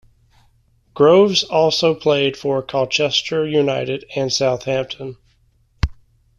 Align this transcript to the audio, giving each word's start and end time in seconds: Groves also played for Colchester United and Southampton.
Groves 0.95 1.43
also 1.43 1.93
played 1.93 2.35
for 2.35 2.63
Colchester 2.63 3.45
United 3.45 4.03
and 4.15 4.33
Southampton. 4.33 5.17